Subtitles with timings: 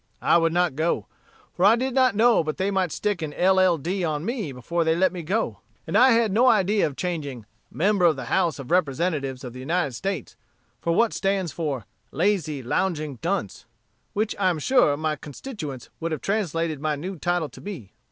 [0.23, 1.05] I would not go,
[1.53, 4.03] for I did not know but they might stick an LL.D.
[4.03, 8.05] on me before they let me go; and I had no idea of changing 'Member
[8.05, 10.35] of the House of Representatives of the United States,'
[10.81, 13.67] for what stands for 'lazy, lounging dunce,'
[14.13, 17.93] which I am sure my constituents would have translated my new title to be.